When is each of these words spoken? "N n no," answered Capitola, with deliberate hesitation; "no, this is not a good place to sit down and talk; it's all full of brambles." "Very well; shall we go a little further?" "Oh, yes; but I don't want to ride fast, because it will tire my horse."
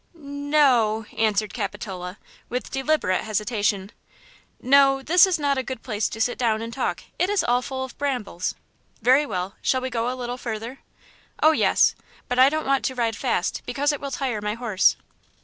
"N 0.15 0.21
n 0.45 0.49
no," 0.49 1.05
answered 1.15 1.53
Capitola, 1.53 2.17
with 2.49 2.71
deliberate 2.71 3.21
hesitation; 3.21 3.91
"no, 4.59 5.03
this 5.03 5.27
is 5.27 5.37
not 5.37 5.59
a 5.59 5.63
good 5.63 5.83
place 5.83 6.09
to 6.09 6.19
sit 6.19 6.39
down 6.39 6.59
and 6.63 6.73
talk; 6.73 7.03
it's 7.19 7.43
all 7.43 7.61
full 7.61 7.83
of 7.83 7.95
brambles." 7.99 8.55
"Very 9.03 9.27
well; 9.27 9.53
shall 9.61 9.79
we 9.79 9.91
go 9.91 10.11
a 10.11 10.17
little 10.17 10.37
further?" 10.39 10.79
"Oh, 11.43 11.51
yes; 11.51 11.93
but 12.27 12.39
I 12.39 12.49
don't 12.49 12.65
want 12.65 12.83
to 12.85 12.95
ride 12.95 13.15
fast, 13.15 13.61
because 13.67 13.91
it 13.93 14.01
will 14.01 14.09
tire 14.09 14.41
my 14.41 14.55
horse." 14.55 14.95